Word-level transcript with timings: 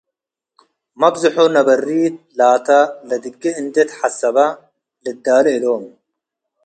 መብዝሑ 1.01 1.35
ነበሪት 1.55 2.15
ላታ 2.37 2.67
ለድጌ 3.09 3.43
እንዴ 3.61 3.75
ተሐሰበ 3.89 4.37
ልትዳሌ 5.03 5.45
እሎም። 5.57 5.83